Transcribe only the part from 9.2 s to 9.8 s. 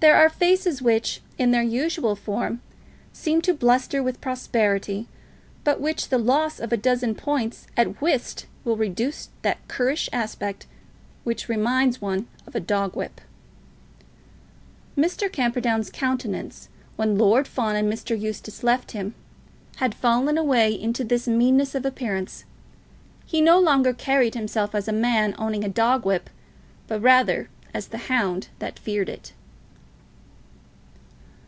to that